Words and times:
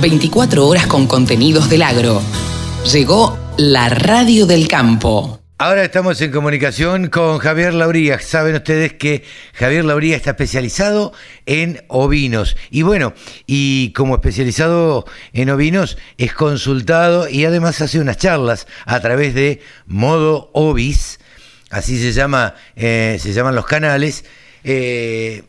24 0.00 0.66
horas 0.66 0.86
con 0.86 1.06
contenidos 1.06 1.68
del 1.68 1.82
agro. 1.82 2.22
Llegó 2.90 3.38
la 3.58 3.90
radio 3.90 4.46
del 4.46 4.66
campo. 4.66 5.40
Ahora 5.58 5.84
estamos 5.84 6.18
en 6.22 6.32
comunicación 6.32 7.08
con 7.08 7.38
Javier 7.38 7.74
Lauría. 7.74 8.18
Saben 8.18 8.54
ustedes 8.54 8.94
que 8.94 9.24
Javier 9.52 9.84
Lauría 9.84 10.16
está 10.16 10.30
especializado 10.30 11.12
en 11.44 11.84
ovinos. 11.88 12.56
Y 12.70 12.80
bueno, 12.80 13.12
y 13.46 13.92
como 13.92 14.14
especializado 14.14 15.04
en 15.34 15.50
ovinos, 15.50 15.98
es 16.16 16.32
consultado 16.32 17.28
y 17.28 17.44
además 17.44 17.82
hace 17.82 18.00
unas 18.00 18.16
charlas 18.16 18.66
a 18.86 19.00
través 19.00 19.34
de 19.34 19.60
Modo 19.84 20.50
Ovis, 20.54 21.20
así 21.68 22.00
se, 22.00 22.12
llama, 22.12 22.54
eh, 22.74 23.18
se 23.20 23.34
llaman 23.34 23.54
los 23.54 23.66
canales. 23.66 24.24
Eh, 24.64 25.42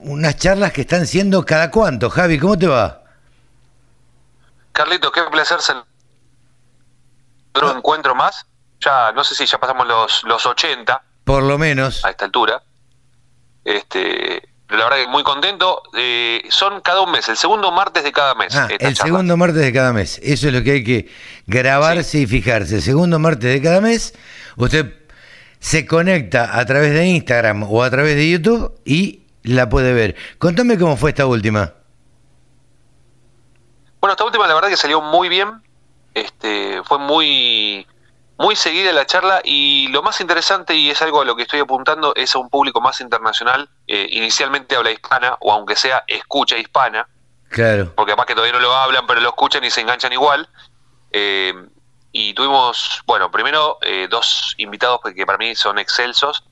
unas 0.00 0.36
charlas 0.36 0.72
que 0.74 0.82
están 0.82 1.06
siendo 1.06 1.46
cada 1.46 1.70
cuánto. 1.70 2.10
Javi, 2.10 2.38
¿cómo 2.38 2.58
te 2.58 2.66
va? 2.66 3.03
Carlito, 4.74 5.10
qué 5.10 5.22
placer 5.22 5.62
ser 5.62 5.76
otro 7.54 7.68
ah. 7.70 7.74
encuentro 7.78 8.14
más 8.14 8.46
ya 8.84 9.12
no 9.12 9.24
sé 9.24 9.34
si 9.34 9.46
ya 9.46 9.58
pasamos 9.58 9.86
los, 9.86 10.22
los 10.24 10.44
80. 10.44 11.02
Por 11.24 11.42
lo 11.42 11.58
menos. 11.58 12.04
A 12.04 12.10
esta 12.10 12.26
altura. 12.26 12.62
Este, 13.64 14.42
la 14.68 14.84
verdad 14.84 14.96
que 14.98 15.06
muy 15.08 15.22
contento. 15.22 15.82
Eh, 15.96 16.42
son 16.50 16.80
cada 16.82 17.00
un 17.00 17.10
mes, 17.10 17.28
el 17.28 17.36
segundo 17.36 17.72
martes 17.72 18.04
de 18.04 18.12
cada 18.12 18.34
mes. 18.34 18.54
Ah, 18.54 18.68
el 18.78 18.96
segundo 18.96 19.36
martes 19.36 19.62
de 19.62 19.72
cada 19.72 19.92
mes. 19.92 20.20
Eso 20.22 20.48
es 20.48 20.54
lo 20.54 20.62
que 20.62 20.72
hay 20.72 20.84
que 20.84 21.10
grabarse 21.46 22.18
y 22.18 22.26
fijarse. 22.26 22.76
El 22.76 22.82
segundo 22.82 23.18
martes 23.18 23.52
de 23.52 23.62
cada 23.62 23.80
mes, 23.80 24.14
usted 24.56 24.92
se 25.60 25.86
conecta 25.86 26.58
a 26.58 26.66
través 26.66 26.92
de 26.92 27.06
Instagram 27.06 27.62
o 27.62 27.82
a 27.82 27.90
través 27.90 28.16
de 28.16 28.30
YouTube 28.30 28.78
y 28.84 29.22
la 29.42 29.68
puede 29.70 29.94
ver. 29.94 30.14
Contame 30.38 30.78
cómo 30.78 30.96
fue 30.96 31.10
esta 31.10 31.24
última. 31.26 31.72
Bueno, 34.04 34.12
esta 34.12 34.24
última 34.26 34.46
la 34.46 34.52
verdad 34.52 34.68
que 34.68 34.76
salió 34.76 35.00
muy 35.00 35.30
bien. 35.30 35.62
Este, 36.12 36.82
fue 36.84 36.98
muy 36.98 37.86
muy 38.36 38.54
seguida 38.54 38.92
la 38.92 39.06
charla 39.06 39.40
y 39.42 39.88
lo 39.88 40.02
más 40.02 40.20
interesante, 40.20 40.74
y 40.74 40.90
es 40.90 41.00
algo 41.00 41.22
a 41.22 41.24
lo 41.24 41.34
que 41.34 41.44
estoy 41.44 41.60
apuntando, 41.60 42.14
es 42.14 42.34
a 42.34 42.38
un 42.38 42.50
público 42.50 42.82
más 42.82 43.00
internacional, 43.00 43.70
eh, 43.86 44.06
inicialmente 44.10 44.76
habla 44.76 44.90
hispana, 44.90 45.38
o 45.40 45.50
aunque 45.50 45.74
sea 45.74 46.04
escucha 46.06 46.58
hispana, 46.58 47.08
claro. 47.48 47.94
porque 47.96 48.12
capaz 48.12 48.26
que 48.26 48.34
todavía 48.34 48.52
no 48.52 48.60
lo 48.60 48.76
hablan, 48.76 49.06
pero 49.06 49.22
lo 49.22 49.30
escuchan 49.30 49.64
y 49.64 49.70
se 49.70 49.80
enganchan 49.80 50.12
igual. 50.12 50.50
Eh, 51.10 51.54
y 52.12 52.34
tuvimos, 52.34 53.00
bueno, 53.06 53.30
primero 53.30 53.78
eh, 53.80 54.06
dos 54.10 54.54
invitados 54.58 55.00
que 55.16 55.24
para 55.24 55.38
mí 55.38 55.54
son 55.54 55.78
excelsos 55.78 56.44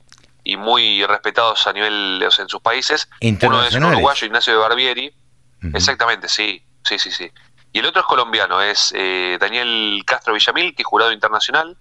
y 0.43 0.57
muy 0.57 1.05
respetados 1.05 1.67
a 1.67 1.75
nivel 1.75 2.23
en 2.23 2.48
sus 2.48 2.63
países. 2.63 3.11
Uno 3.43 3.63
es 3.63 3.75
un 3.75 3.85
uruguayo, 3.85 4.27
Ignacio 4.27 4.55
de 4.55 4.59
Barbieri. 4.59 5.15
Exactamente, 5.75 6.31
sí, 6.31 6.65
sí, 6.85 6.98
sí, 6.98 7.11
sí. 7.11 7.31
Y 7.73 7.78
el 7.78 7.87
otro 7.87 8.03
es 8.03 8.06
colombiano, 8.06 8.61
es 8.61 8.92
eh, 8.95 9.39
Daniel 9.41 10.03
Castro 10.06 10.34
Villamil, 10.34 10.75
que 10.75 10.83
es 10.83 10.87
jurado 10.87 11.11
internacional 11.12 11.77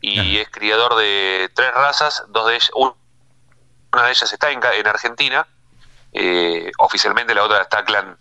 y 0.00 0.36
es 0.36 0.50
criador 0.50 0.96
de 0.96 1.50
tres 1.54 1.72
razas, 1.72 2.24
dos 2.28 2.46
de 2.46 2.56
ellas, 2.56 2.70
una 2.74 4.04
de 4.04 4.10
ellas 4.10 4.30
está 4.30 4.50
en, 4.50 4.60
en 4.62 4.86
Argentina, 4.86 5.46
eh, 6.12 6.70
oficialmente 6.78 7.34
la 7.34 7.42
otra 7.42 7.62
está 7.62 7.82
Clan. 7.84 8.18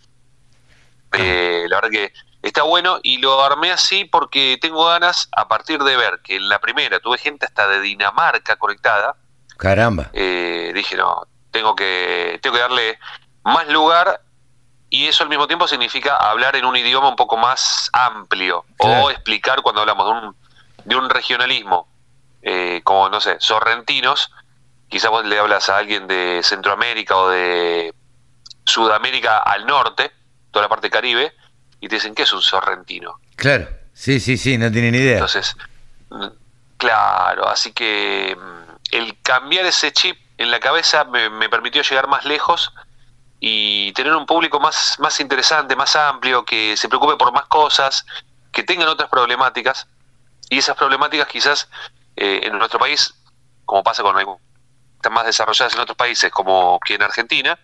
Eh, 1.12 1.66
la 1.68 1.76
verdad 1.76 1.90
que 1.92 2.14
está 2.42 2.64
bueno 2.64 3.00
y 3.04 3.18
lo 3.18 3.44
armé 3.44 3.72
así 3.72 4.06
porque 4.06 4.58
tengo 4.62 4.86
ganas, 4.86 5.28
a 5.36 5.50
partir 5.50 5.84
de 5.84 5.98
ver 5.98 6.22
que 6.24 6.38
en 6.38 6.48
la 6.48 6.62
primera 6.62 7.02
tuve 7.02 7.18
gente 7.18 7.46
hasta 7.46 7.68
de 7.68 7.82
Dinamarca 7.82 8.56
conectada. 8.56 9.18
Caramba. 9.58 10.10
dije, 10.14 10.96
no, 10.96 11.28
tengo 11.52 11.76
que, 11.76 12.40
tengo 12.42 12.56
que 12.56 12.62
darle 12.62 13.00
más 13.44 13.68
lugar 13.68 14.22
y 14.94 15.08
eso 15.08 15.24
al 15.24 15.30
mismo 15.30 15.48
tiempo 15.48 15.68
significa 15.68 16.18
hablar 16.18 16.56
en 16.56 16.66
un 16.66 16.76
idioma 16.76 17.10
un 17.10 17.16
poco 17.16 17.36
más 17.36 17.90
amplio 17.94 18.64
o 18.78 19.10
explicar 19.10 19.64
cuando 19.64 19.82
hablamos 19.82 20.06
de 20.06 20.28
un, 20.28 20.36
de 20.86 20.96
un 20.96 21.10
regionalismo, 21.10 21.88
eh, 22.44 22.80
como, 22.84 23.10
no 23.10 23.20
sé, 23.20 23.38
sorrentinos, 23.40 24.32
quizás 24.90 25.10
vos 25.10 25.26
le 25.26 25.40
hablas 25.40 25.68
a 25.70 25.78
alguien 25.78 26.06
de 26.06 26.42
Centroamérica 26.44 27.18
o 27.18 27.30
de 27.30 27.92
Sudamérica 28.66 29.40
al 29.40 29.66
norte, 29.66 30.12
toda 30.52 30.66
la 30.66 30.70
parte 30.70 30.92
caribe, 30.92 31.34
y 31.82 31.88
te 31.88 31.96
dicen, 31.96 32.14
¿qué 32.14 32.22
es 32.22 32.32
un 32.32 32.44
sorrentino? 32.44 33.20
Claro, 33.36 33.68
sí, 33.94 34.20
sí, 34.20 34.38
sí, 34.38 34.60
no 34.60 34.72
tienen 34.72 34.94
idea. 34.94 35.14
Entonces, 35.14 35.56
claro, 36.78 37.48
así 37.50 37.74
que 37.74 38.38
mm, 38.40 38.96
el 38.96 39.20
cambiar 39.24 39.66
ese 39.66 39.92
chip 39.92 40.20
en 40.38 40.52
la 40.52 40.60
cabeza 40.60 41.04
me, 41.06 41.32
me 41.32 41.50
permitió 41.50 41.82
llegar 41.82 42.08
más 42.08 42.26
lejos 42.26 42.72
y 43.46 43.92
tener 43.92 44.16
un 44.16 44.26
público 44.26 44.58
más, 44.62 44.96
más 45.00 45.20
interesante, 45.20 45.76
más 45.76 45.98
amplio, 45.98 46.46
que 46.46 46.78
se 46.78 46.88
preocupe 46.88 47.18
por 47.18 47.34
más 47.34 47.44
cosas, 47.48 48.06
que 48.54 48.64
tengan 48.64 48.88
otras 48.88 49.10
problemáticas, 49.10 49.86
y 50.50 50.60
esas 50.60 50.78
problemáticas 50.78 51.28
quizás 51.28 51.68
eh, 52.16 52.40
en 52.44 52.58
nuestro 52.58 52.80
país, 52.80 53.14
como 53.66 53.84
pasa 53.84 54.02
con 54.02 54.16
están 54.96 55.12
más 55.12 55.26
desarrolladas 55.26 55.74
en 55.74 55.82
otros 55.82 55.98
países 55.98 56.32
como 56.32 56.80
que 56.80 56.94
en 56.94 57.04
Argentina, 57.04 57.60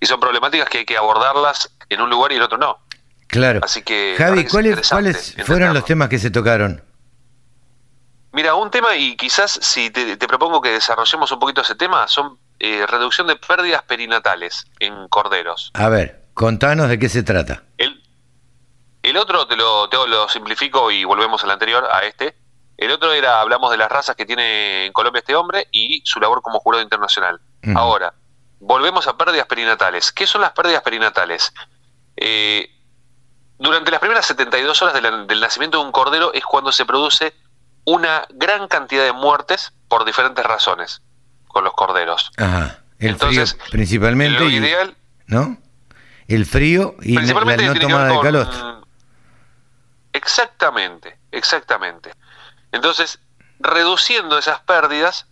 y 0.00 0.06
son 0.06 0.18
problemáticas 0.18 0.70
que 0.70 0.78
hay 0.78 0.84
que 0.86 0.96
abordarlas 0.96 1.70
en 1.90 2.00
un 2.00 2.08
lugar 2.08 2.32
y 2.32 2.36
en 2.36 2.42
otro 2.42 2.56
no. 2.56 2.78
Claro. 3.26 3.60
Así 3.62 3.82
que 3.82 4.14
Javi, 4.16 4.46
¿cuáles, 4.46 4.88
¿cuáles 4.88 5.36
fueron 5.44 5.74
los 5.74 5.84
temas 5.84 6.08
que 6.08 6.18
se 6.18 6.30
tocaron? 6.30 6.82
Mira, 8.32 8.54
un 8.54 8.70
tema, 8.70 8.96
y 8.96 9.14
quizás 9.14 9.58
si 9.60 9.90
te, 9.90 10.16
te, 10.16 10.26
propongo 10.26 10.62
que 10.62 10.70
desarrollemos 10.70 11.30
un 11.32 11.38
poquito 11.38 11.60
ese 11.60 11.74
tema, 11.74 12.08
son 12.08 12.38
eh, 12.64 12.86
reducción 12.86 13.26
de 13.26 13.34
pérdidas 13.34 13.82
perinatales 13.82 14.66
en 14.78 15.08
corderos. 15.08 15.72
A 15.74 15.88
ver, 15.88 16.28
contanos 16.32 16.88
de 16.88 16.96
qué 16.96 17.08
se 17.08 17.24
trata. 17.24 17.64
El, 17.76 18.00
el 19.02 19.16
otro 19.16 19.48
te 19.48 19.56
lo, 19.56 19.88
te 19.88 19.96
lo 19.96 20.28
simplifico 20.28 20.92
y 20.92 21.02
volvemos 21.02 21.42
al 21.42 21.50
anterior, 21.50 21.88
a 21.90 22.04
este. 22.04 22.36
El 22.76 22.92
otro 22.92 23.12
era, 23.12 23.40
hablamos 23.40 23.72
de 23.72 23.78
las 23.78 23.90
razas 23.90 24.14
que 24.14 24.26
tiene 24.26 24.86
en 24.86 24.92
Colombia 24.92 25.18
este 25.18 25.34
hombre 25.34 25.66
y 25.72 26.02
su 26.04 26.20
labor 26.20 26.40
como 26.40 26.60
jurado 26.60 26.84
internacional. 26.84 27.40
Ahora, 27.74 28.14
volvemos 28.60 29.08
a 29.08 29.16
pérdidas 29.16 29.46
perinatales. 29.46 30.12
¿Qué 30.12 30.28
son 30.28 30.40
las 30.42 30.52
pérdidas 30.52 30.82
perinatales? 30.82 31.52
Eh, 32.16 32.70
durante 33.58 33.90
las 33.90 33.98
primeras 33.98 34.24
72 34.26 34.80
horas 34.82 34.94
del 34.94 35.40
nacimiento 35.40 35.78
de 35.80 35.84
un 35.84 35.90
cordero 35.90 36.32
es 36.32 36.44
cuando 36.44 36.70
se 36.70 36.86
produce 36.86 37.34
una 37.84 38.24
gran 38.30 38.68
cantidad 38.68 39.02
de 39.02 39.12
muertes 39.12 39.72
por 39.88 40.04
diferentes 40.04 40.46
razones 40.46 41.02
con 41.52 41.64
los 41.64 41.74
corderos. 41.74 42.30
Ajá. 42.36 42.82
El 42.98 43.10
Entonces, 43.10 43.54
frío 43.54 43.70
principalmente. 43.70 44.38
Lo 44.38 44.50
ideal. 44.50 44.96
¿No? 45.26 45.58
El 46.28 46.46
frío 46.46 46.94
y 47.02 47.14
la, 47.14 47.22
no 47.22 47.74
tomada 47.74 48.08
de 48.08 48.20
calostro. 48.20 48.86
Exactamente, 50.12 51.18
exactamente. 51.30 52.12
Entonces, 52.70 53.18
reduciendo 53.58 54.38
esas 54.38 54.60
pérdidas, 54.60 55.26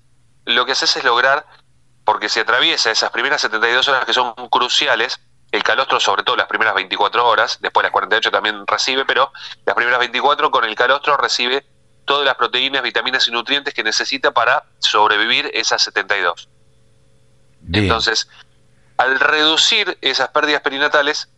lo 0.45 0.67
que 0.67 0.73
haces 0.73 0.97
es 0.97 1.05
lograr, 1.05 1.47
porque 2.05 2.29
se 2.29 2.41
atraviesa 2.41 2.91
esas 2.91 3.11
primeras 3.11 3.41
72 3.43 3.89
horas 3.89 4.05
que 4.05 4.13
son 4.13 4.35
cruciales, 4.51 5.21
el 5.53 5.63
calostro 5.63 6.01
sobre 6.01 6.23
todo 6.23 6.37
las 6.37 6.47
primeras 6.47 6.75
24 6.75 7.27
horas, 7.27 7.59
después 7.61 7.83
las 7.83 7.93
48 7.93 8.31
también 8.31 8.67
recibe, 8.67 9.05
pero 9.05 9.33
las 9.65 9.75
primeras 9.75 10.01
24 10.01 10.51
con 10.51 10.65
el 10.65 10.75
calostro 10.75 11.17
recibe 11.17 11.67
todas 12.05 12.25
las 12.25 12.35
proteínas, 12.37 12.83
vitaminas 12.83 13.29
y 13.29 13.31
nutrientes 13.31 13.75
que 13.75 13.83
necesita 13.83 14.33
para 14.33 14.65
sobrevivir 14.79 15.51
esas 15.55 15.83
72. 15.83 16.49
Entonces, 17.73 18.29
al 18.97 19.21
reducir 19.21 19.99
esas 20.01 20.29
pérdidas 20.29 20.63
perinatales, 20.63 21.29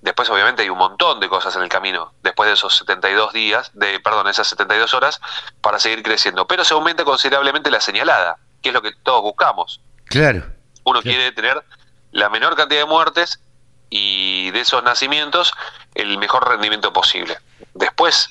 después 0.00 0.28
obviamente 0.30 0.62
hay 0.62 0.70
un 0.70 0.78
montón 0.78 1.20
de 1.20 1.28
cosas 1.28 1.54
en 1.56 1.62
el 1.62 1.68
camino, 1.68 2.12
después 2.22 2.48
de 2.48 2.54
esos 2.54 2.76
72 2.78 3.32
días, 3.32 3.70
de 3.74 4.00
perdón, 4.00 4.28
esas 4.28 4.48
72 4.48 4.94
horas, 4.94 5.20
para 5.60 5.78
seguir 5.78 6.02
creciendo. 6.02 6.46
Pero 6.46 6.64
se 6.64 6.74
aumenta 6.74 7.04
considerablemente 7.04 7.70
la 7.70 7.80
señalada, 7.80 8.38
que 8.60 8.70
es 8.70 8.72
lo 8.74 8.82
que 8.82 8.92
todos 9.02 9.22
buscamos. 9.22 9.80
Claro. 10.06 10.44
Uno 10.84 11.00
quiere 11.02 11.30
tener 11.32 11.62
la 12.10 12.28
menor 12.28 12.56
cantidad 12.56 12.80
de 12.80 12.86
muertes 12.86 13.40
y 13.88 14.50
de 14.50 14.60
esos 14.60 14.82
nacimientos 14.82 15.52
el 15.94 16.18
mejor 16.18 16.48
rendimiento 16.48 16.92
posible. 16.92 17.38
Después 17.74 18.28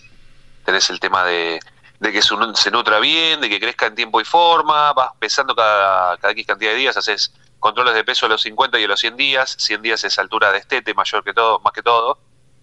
tenés 0.65 0.89
el 0.89 0.99
tema 0.99 1.23
de 1.23 1.59
de 2.01 2.11
que 2.11 2.21
se 2.23 2.71
nutra 2.71 2.99
bien, 2.99 3.41
de 3.41 3.47
que 3.47 3.59
crezca 3.59 3.85
en 3.85 3.93
tiempo 3.93 4.19
y 4.19 4.25
forma, 4.25 4.91
vas 4.93 5.11
pesando 5.19 5.55
cada, 5.55 6.17
cada 6.17 6.31
X 6.31 6.47
cantidad 6.47 6.71
de 6.71 6.77
días, 6.77 6.97
haces 6.97 7.31
controles 7.59 7.93
de 7.93 8.03
peso 8.03 8.25
a 8.25 8.29
los 8.29 8.41
50 8.41 8.79
y 8.79 8.85
a 8.85 8.87
los 8.87 8.99
100 8.99 9.17
días, 9.17 9.55
100 9.59 9.83
días 9.83 10.03
es 10.03 10.17
altura 10.17 10.51
de 10.51 10.57
estete 10.57 10.95
mayor 10.95 11.23
que 11.23 11.31
todo, 11.31 11.59
más 11.59 11.73
que 11.73 11.83
todo, 11.83 12.17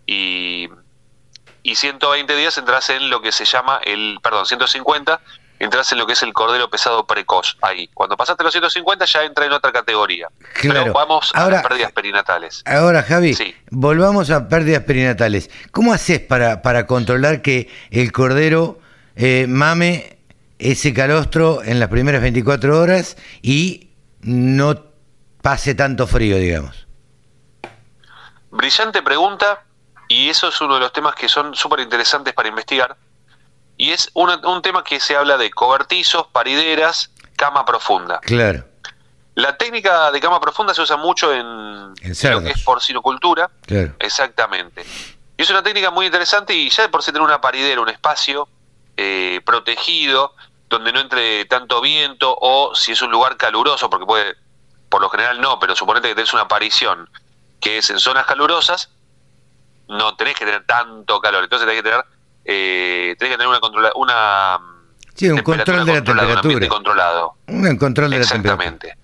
y, 0.06 0.69
y 1.62 1.76
120 1.76 2.35
días 2.35 2.58
entras 2.58 2.90
en 2.90 3.11
lo 3.11 3.23
que 3.23 3.31
se 3.31 3.44
llama 3.44 3.81
el, 3.85 4.19
perdón, 4.25 4.44
150 4.44 5.20
entras 5.61 5.93
en 5.93 5.99
lo 5.99 6.06
que 6.08 6.14
es 6.14 6.23
el 6.25 6.32
cordero 6.32 6.69
pesado 6.69 7.06
precoz 7.06 7.58
ahí. 7.62 7.88
Cuando 7.94 8.17
pasaste 8.17 8.43
los 8.43 8.52
150 8.52 9.05
ya 9.05 9.23
entra 9.23 9.46
en 9.46 9.52
otra 9.52 9.70
categoría. 9.70 10.29
Pero 10.62 10.93
vamos 10.93 11.31
a 11.35 11.49
las 11.49 11.62
pérdidas 11.62 11.93
perinatales. 11.93 12.62
Ahora, 12.64 13.05
Javi, 13.05 13.37
volvamos 13.70 14.31
a 14.31 14.49
pérdidas 14.49 14.82
perinatales. 14.82 15.50
¿Cómo 15.70 15.93
haces 15.93 16.20
para, 16.20 16.62
para 16.62 16.87
controlar 16.87 17.43
que 17.43 17.69
el 17.90 18.12
cordero 18.12 18.81
eh, 19.19 19.47
mame 19.49 20.19
ese 20.61 20.94
calostro 20.94 21.62
en 21.65 21.81
las 21.81 21.88
primeras 21.88 22.23
24 22.23 22.81
horas 22.81 23.17
y 23.43 23.91
no 24.20 24.81
pase 25.43 25.75
tanto 25.75 26.06
frío, 26.06 26.37
digamos? 26.37 26.87
Brillante 28.50 29.03
pregunta 29.03 29.65
Y 30.09 30.29
eso 30.31 30.49
es 30.49 30.61
uno 30.61 30.75
de 30.75 30.81
los 30.81 30.93
temas 30.93 31.17
que 31.17 31.29
son 31.29 31.55
súper 31.56 31.81
interesantes 31.81 32.32
para 32.32 32.49
investigar. 32.49 32.97
Y 33.76 33.91
es 33.91 34.11
un 34.15 34.62
tema 34.62 34.85
que 34.85 35.00
se 35.00 35.17
habla 35.17 35.37
de 35.37 35.50
cobertizos, 35.50 36.29
parideras, 36.29 37.11
cama 37.37 37.64
profunda. 37.64 38.21
Claro. 38.21 38.64
La 39.35 39.56
técnica 39.56 40.11
de 40.12 40.21
cama 40.21 40.41
profunda 40.41 40.75
se 40.75 40.82
usa 40.82 40.97
mucho 40.97 41.32
en, 41.32 41.47
en 42.03 42.32
lo 42.32 42.43
que 42.43 42.50
es 42.50 42.62
porcinocultura. 42.62 43.50
Claro. 43.67 43.94
Exactamente. 43.99 44.85
Y 45.37 45.43
es 45.43 45.50
una 45.50 45.62
técnica 45.62 45.91
muy 45.91 46.06
interesante 46.06 46.55
y 46.55 46.71
ya 46.71 46.88
por 46.88 47.03
si 47.03 47.12
tener 47.12 47.23
una 47.23 47.41
paridera, 47.41 47.81
un 47.81 47.88
espacio 47.88 48.49
eh, 49.00 49.41
protegido, 49.47 50.35
donde 50.69 50.93
no 50.93 50.99
entre 50.99 51.45
tanto 51.45 51.81
viento 51.81 52.37
o 52.41 52.75
si 52.75 52.91
es 52.91 53.00
un 53.00 53.12
lugar 53.12 53.37
caluroso, 53.37 53.89
porque 53.89 54.05
puede, 54.05 54.35
por 54.89 55.00
lo 55.00 55.09
general 55.09 55.41
no, 55.41 55.61
pero 55.61 55.77
suponete 55.77 56.09
que 56.09 56.17
tenés 56.17 56.33
una 56.33 56.43
aparición 56.43 57.09
que 57.61 57.79
es 57.79 57.91
en 57.91 58.00
zonas 58.00 58.27
calurosas, 58.27 58.91
no 59.87 60.17
tenés 60.17 60.35
que 60.35 60.45
tener 60.45 60.67
tanto 60.67 61.21
calor, 61.21 61.45
entonces 61.45 61.65
tenés 61.65 61.81
que 61.81 61.89
tener, 61.89 62.05
eh, 62.45 63.15
tenés 63.21 63.35
que 63.35 63.39
tener 63.39 63.47
una, 63.47 63.61
controla, 63.61 63.93
una 63.95 64.59
sí, 65.15 65.31
un 65.31 65.43
control 65.43 65.87
de 65.87 65.95
la 65.95 66.03
temperatura. 66.03 66.65
Un 66.65 66.69
controlado. 66.69 67.35
Un 67.47 67.77
control 67.77 68.11
de 68.11 68.17
la 68.17 68.23
Exactamente. 68.25 68.99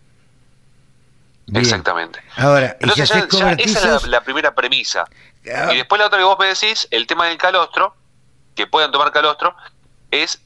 Exactamente. 1.54 2.20
Ahora, 2.36 2.76
Entonces, 2.80 3.12
esa 3.58 3.96
es 3.96 4.06
la, 4.08 4.22
primera 4.22 4.52
premisa. 4.56 5.04
Ah. 5.54 5.72
Y 5.72 5.76
después 5.76 6.00
la 6.00 6.08
otra 6.08 6.18
que 6.18 6.24
vos 6.24 6.36
me 6.36 6.46
decís, 6.46 6.88
el 6.90 7.06
tema 7.06 7.26
del 7.26 7.38
calostro, 7.38 7.94
que 8.56 8.66
puedan 8.66 8.90
tomar 8.90 9.12
calostro, 9.12 9.54
es 10.22 10.42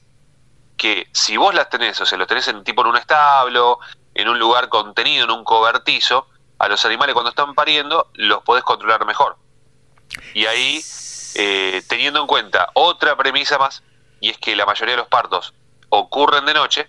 que 0.76 1.08
si 1.12 1.36
vos 1.36 1.54
las 1.54 1.68
tenés, 1.68 2.00
o 2.00 2.06
sea, 2.06 2.16
los 2.16 2.28
tenés 2.28 2.48
en 2.48 2.64
tipo 2.64 2.82
en 2.82 2.88
un 2.88 2.96
establo, 2.96 3.78
en 4.14 4.28
un 4.28 4.38
lugar 4.38 4.68
contenido, 4.68 5.24
en 5.24 5.30
un 5.30 5.44
cobertizo, 5.44 6.28
a 6.58 6.68
los 6.68 6.84
animales 6.84 7.14
cuando 7.14 7.30
están 7.30 7.54
pariendo 7.54 8.08
los 8.14 8.42
podés 8.42 8.64
controlar 8.64 9.04
mejor. 9.04 9.36
Y 10.34 10.46
ahí, 10.46 10.82
eh, 11.34 11.82
teniendo 11.88 12.20
en 12.20 12.26
cuenta 12.26 12.70
otra 12.74 13.16
premisa 13.16 13.58
más, 13.58 13.82
y 14.20 14.30
es 14.30 14.38
que 14.38 14.56
la 14.56 14.66
mayoría 14.66 14.94
de 14.94 15.02
los 15.02 15.08
partos 15.08 15.54
ocurren 15.88 16.44
de 16.46 16.54
noche, 16.54 16.88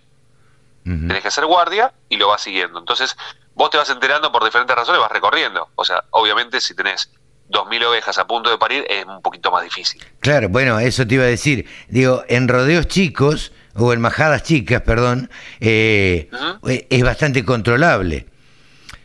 tenés 0.83 1.21
que 1.21 1.27
hacer 1.27 1.45
guardia 1.45 1.93
y 2.09 2.17
lo 2.17 2.29
vas 2.29 2.41
siguiendo. 2.41 2.79
Entonces, 2.79 3.15
vos 3.53 3.69
te 3.69 3.77
vas 3.77 3.89
enterando 3.91 4.31
por 4.31 4.43
diferentes 4.43 4.75
razones, 4.75 4.99
vas 4.99 5.11
recorriendo. 5.11 5.69
O 5.75 5.85
sea, 5.85 6.03
obviamente 6.09 6.59
si 6.61 6.73
tenés 6.73 7.11
2.000 7.49 7.85
ovejas 7.85 8.17
a 8.17 8.27
punto 8.27 8.49
de 8.49 8.57
parir 8.57 8.85
es 8.89 9.05
un 9.05 9.21
poquito 9.21 9.51
más 9.51 9.63
difícil. 9.63 10.03
Claro, 10.19 10.49
bueno, 10.49 10.79
eso 10.79 11.05
te 11.07 11.15
iba 11.15 11.23
a 11.23 11.27
decir. 11.27 11.67
Digo, 11.87 12.23
en 12.27 12.47
rodeos 12.47 12.87
chicos, 12.87 13.51
o 13.75 13.93
en 13.93 14.01
majadas 14.01 14.43
chicas, 14.43 14.81
perdón, 14.81 15.29
eh, 15.59 16.29
eh, 16.67 16.87
es 16.89 17.03
bastante 17.03 17.43
controlable. 17.43 18.27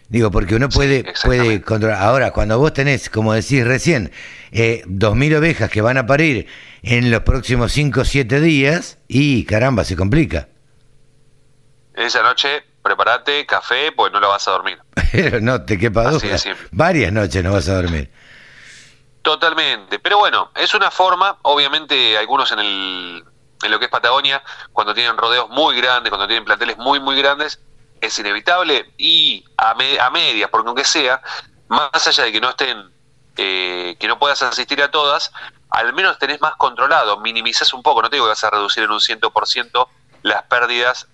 Digo, 0.08 0.30
porque 0.30 0.54
uno 0.54 0.68
puede, 0.68 1.04
puede 1.24 1.62
controlar. 1.62 2.02
Ahora, 2.02 2.30
cuando 2.30 2.58
vos 2.58 2.72
tenés, 2.72 3.08
como 3.08 3.32
decís 3.32 3.64
recién, 3.64 4.12
eh, 4.52 4.82
2.000 4.86 5.38
ovejas 5.38 5.70
que 5.70 5.80
van 5.80 5.96
a 5.96 6.06
parir 6.06 6.46
en 6.82 7.10
los 7.10 7.22
próximos 7.22 7.72
5 7.72 8.02
o 8.02 8.04
7 8.04 8.40
días, 8.40 8.98
y 9.08 9.44
caramba, 9.44 9.84
se 9.84 9.96
complica. 9.96 10.48
Esa 11.94 12.22
noche 12.22 12.64
prepárate, 12.82 13.46
café, 13.46 13.92
pues 13.96 14.12
no 14.12 14.20
la 14.20 14.28
vas 14.28 14.46
a 14.46 14.52
dormir. 14.52 14.78
Pero 15.12 15.40
no 15.40 15.62
te 15.62 15.78
quepa 15.78 16.10
duda. 16.10 16.36
Varias 16.70 17.12
noches 17.12 17.42
no 17.42 17.52
vas 17.52 17.68
a 17.68 17.76
dormir. 17.76 18.10
Totalmente. 19.24 19.98
Pero 20.00 20.18
bueno, 20.18 20.50
es 20.54 20.74
una 20.74 20.90
forma, 20.90 21.38
obviamente 21.40 22.18
algunos 22.18 22.52
en, 22.52 22.58
el, 22.58 23.24
en 23.62 23.70
lo 23.70 23.78
que 23.78 23.86
es 23.86 23.90
Patagonia, 23.90 24.42
cuando 24.70 24.92
tienen 24.92 25.16
rodeos 25.16 25.48
muy 25.48 25.74
grandes, 25.76 26.10
cuando 26.10 26.26
tienen 26.26 26.44
planteles 26.44 26.76
muy, 26.76 27.00
muy 27.00 27.16
grandes, 27.16 27.58
es 28.02 28.18
inevitable 28.18 28.92
y 28.98 29.42
a, 29.56 29.70
a 29.70 30.10
medias, 30.10 30.50
porque 30.50 30.68
aunque 30.68 30.84
sea, 30.84 31.22
más 31.68 32.06
allá 32.06 32.24
de 32.24 32.32
que 32.32 32.40
no 32.42 32.50
estén, 32.50 32.92
eh, 33.38 33.96
que 33.98 34.08
no 34.08 34.18
puedas 34.18 34.42
asistir 34.42 34.82
a 34.82 34.90
todas, 34.90 35.32
al 35.70 35.94
menos 35.94 36.18
tenés 36.18 36.42
más 36.42 36.56
controlado, 36.56 37.18
minimizás 37.20 37.72
un 37.72 37.82
poco, 37.82 38.02
no 38.02 38.10
te 38.10 38.16
digo 38.16 38.26
que 38.26 38.32
vas 38.32 38.44
a 38.44 38.50
reducir 38.50 38.84
en 38.84 38.90
un 38.90 39.00
100% 39.00 39.88
las 40.20 40.42
pérdidas 40.42 41.08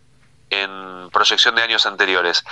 en 0.50 1.10
proyección 1.12 1.54
de 1.54 1.62
años 1.62 1.86
anteriores. 1.86 2.42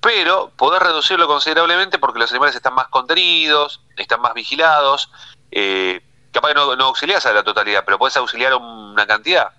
Pero 0.00 0.50
poder 0.56 0.82
reducirlo 0.82 1.26
considerablemente 1.26 1.98
porque 1.98 2.18
los 2.18 2.30
animales 2.30 2.54
están 2.54 2.74
más 2.74 2.88
contenidos, 2.88 3.80
están 3.96 4.20
más 4.20 4.34
vigilados. 4.34 5.10
Eh, 5.50 6.00
capaz 6.32 6.48
que 6.48 6.54
no, 6.54 6.76
no 6.76 6.84
auxilias 6.86 7.26
a 7.26 7.32
la 7.32 7.42
totalidad, 7.42 7.84
pero 7.84 7.98
puedes 7.98 8.16
auxiliar 8.16 8.54
una 8.54 9.06
cantidad 9.06 9.52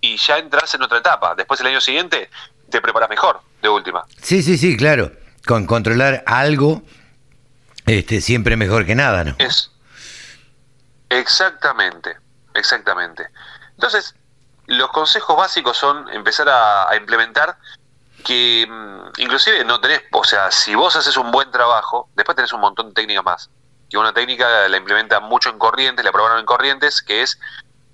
y 0.00 0.16
ya 0.16 0.38
entras 0.38 0.74
en 0.74 0.82
otra 0.82 0.98
etapa. 0.98 1.34
Después 1.34 1.60
el 1.60 1.66
año 1.68 1.80
siguiente 1.80 2.30
te 2.70 2.80
preparas 2.80 3.10
mejor, 3.10 3.40
de 3.60 3.68
última. 3.68 4.04
Sí, 4.22 4.42
sí, 4.42 4.56
sí, 4.56 4.76
claro. 4.76 5.12
Con 5.46 5.66
controlar 5.66 6.22
algo, 6.26 6.82
este, 7.86 8.20
siempre 8.20 8.56
mejor 8.56 8.86
que 8.86 8.94
nada, 8.94 9.24
¿no? 9.24 9.34
Es. 9.38 9.70
Exactamente, 11.08 12.16
exactamente. 12.54 13.26
Entonces, 13.72 14.14
los 14.66 14.90
consejos 14.90 15.36
básicos 15.36 15.76
son 15.76 16.08
empezar 16.10 16.48
a, 16.48 16.94
implementar 16.96 17.56
que 18.22 18.66
mm, 18.68 19.20
inclusive 19.20 19.64
no 19.64 19.80
tenés, 19.80 20.02
o 20.12 20.24
sea, 20.24 20.50
si 20.50 20.74
vos 20.74 20.94
haces 20.96 21.16
un 21.16 21.30
buen 21.30 21.50
trabajo, 21.50 22.08
después 22.14 22.36
tenés 22.36 22.52
un 22.52 22.60
montón 22.60 22.88
de 22.88 22.94
técnicas 22.94 23.24
más. 23.24 23.50
Que 23.88 23.98
una 23.98 24.12
técnica 24.12 24.68
la 24.68 24.76
implementa 24.76 25.20
mucho 25.20 25.50
en 25.50 25.58
corrientes, 25.58 26.04
la 26.04 26.12
probaron 26.12 26.38
en 26.38 26.46
corrientes, 26.46 27.02
que 27.02 27.22
es 27.22 27.38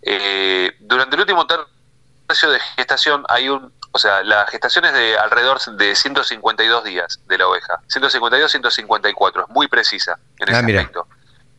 eh, 0.02 0.76
durante 0.80 1.16
el 1.16 1.20
último 1.22 1.46
tercio 1.46 2.50
de 2.50 2.60
gestación 2.76 3.24
hay 3.28 3.48
un, 3.48 3.72
o 3.92 3.98
sea, 3.98 4.22
la 4.22 4.46
gestación 4.46 4.84
es 4.84 4.92
de 4.92 5.18
alrededor 5.18 5.58
de 5.60 5.94
152 5.94 6.84
días 6.84 7.20
de 7.26 7.38
la 7.38 7.48
oveja, 7.48 7.80
152, 7.88 8.50
154, 8.50 9.44
es 9.44 9.48
muy 9.48 9.68
precisa 9.68 10.18
en 10.38 10.48
ese 10.48 10.56
ah, 10.56 10.60
aspecto. 10.60 11.08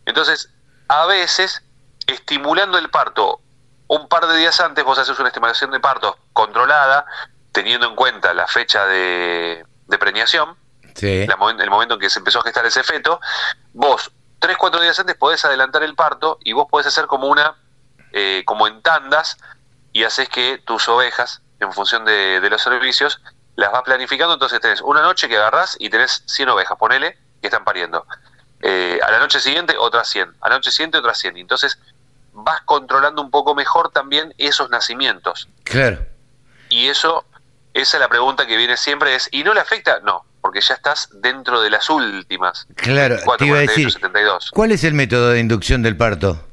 Entonces, 0.05 0.49
a 0.87 1.05
veces, 1.07 1.63
estimulando 2.05 2.77
el 2.77 2.89
parto 2.89 3.41
un 3.87 4.07
par 4.07 4.27
de 4.27 4.37
días 4.37 4.59
antes 4.59 4.83
vos 4.83 4.97
haces 4.99 5.17
una 5.19 5.29
estimación 5.29 5.71
de 5.71 5.79
parto 5.79 6.17
controlada, 6.33 7.05
teniendo 7.57 7.87
en 7.87 7.95
cuenta 7.95 8.35
la 8.35 8.45
fecha 8.45 8.85
de, 8.85 9.65
preñación, 9.99 10.55
el 11.01 11.69
momento 11.71 11.95
en 11.95 11.99
que 11.99 12.07
se 12.07 12.19
empezó 12.19 12.37
a 12.37 12.43
gestar 12.43 12.63
ese 12.67 12.83
feto, 12.83 13.19
vos 13.73 14.11
tres, 14.37 14.57
cuatro 14.57 14.79
días 14.79 14.99
antes 14.99 15.15
podés 15.15 15.43
adelantar 15.43 15.81
el 15.81 15.95
parto 15.95 16.37
y 16.43 16.53
vos 16.53 16.67
podés 16.69 16.85
hacer 16.85 17.07
como 17.07 17.25
una, 17.25 17.55
eh, 18.13 18.43
como 18.45 18.67
en 18.67 18.83
tandas, 18.83 19.39
y 19.91 20.03
haces 20.03 20.29
que 20.29 20.61
tus 20.63 20.87
ovejas, 20.87 21.41
en 21.59 21.73
función 21.73 22.05
de, 22.05 22.47
los 22.47 22.61
servicios, 22.61 23.19
las 23.55 23.71
vas 23.71 23.81
planificando, 23.81 24.35
entonces 24.35 24.61
tenés 24.61 24.81
una 24.81 25.01
noche 25.01 25.27
que 25.27 25.37
agarrás 25.37 25.77
y 25.79 25.89
tenés 25.89 26.21
100 26.27 26.49
ovejas, 26.49 26.77
ponele, 26.77 27.17
que 27.41 27.47
están 27.47 27.63
pariendo. 27.63 28.05
Eh, 28.61 28.99
a 29.01 29.09
la 29.09 29.17
noche 29.17 29.39
siguiente 29.39 29.75
otras 29.79 30.07
100, 30.09 30.35
a 30.41 30.49
la 30.49 30.57
noche 30.57 30.69
siguiente 30.69 30.99
otras 30.99 31.17
100. 31.17 31.37
Entonces 31.37 31.79
vas 32.33 32.61
controlando 32.65 33.19
un 33.19 33.31
poco 33.31 33.55
mejor 33.55 33.89
también 33.89 34.35
esos 34.37 34.69
nacimientos. 34.69 35.49
Claro. 35.63 36.05
Y 36.69 36.89
eso, 36.89 37.25
esa 37.81 37.97
es 37.97 38.01
la 38.01 38.09
pregunta 38.09 38.45
que 38.45 38.57
viene 38.57 38.75
siempre, 38.77 39.15
es, 39.15 39.29
¿y 39.31 39.43
no 39.43 39.53
le 39.53 39.59
afecta? 39.61 39.99
No, 40.03 40.25
porque 40.41 40.61
ya 40.61 40.73
estás 40.73 41.09
dentro 41.13 41.61
de 41.61 41.69
las 41.69 41.89
últimas. 41.89 42.67
Claro, 42.75 43.17
te 43.37 43.45
iba 43.45 43.57
a 43.57 43.61
decir, 43.61 43.89
¿cuál 44.51 44.71
es 44.71 44.83
el 44.83 44.93
método 44.93 45.29
de 45.29 45.39
inducción 45.39 45.83
del 45.83 45.95
parto? 45.95 46.43